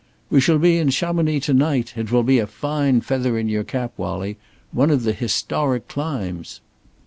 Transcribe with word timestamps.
"We 0.31 0.41
shall 0.41 0.57
be 0.57 0.79
in 0.79 0.89
Chamonix 0.89 1.41
to 1.45 1.53
night. 1.53 1.93
It 1.95 2.11
will 2.11 2.23
be 2.23 2.39
a 2.39 2.47
fine 2.47 3.01
feather 3.01 3.37
in 3.37 3.47
your 3.49 3.63
cap, 3.63 3.93
Wallie. 3.97 4.37
One 4.71 4.89
of 4.89 5.03
the 5.03 5.13
historic 5.13 5.87
climbs!" 5.87 6.59